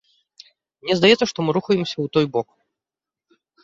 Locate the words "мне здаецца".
0.85-1.25